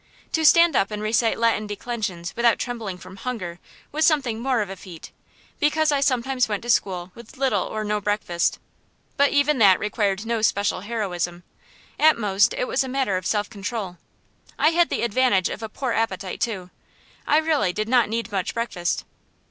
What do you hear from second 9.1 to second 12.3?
but even that required no special heroism, at